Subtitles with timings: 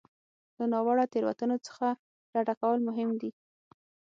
[0.57, 1.87] له ناوړه تېروتنو څخه
[2.31, 3.31] ډډه کول مهم دي.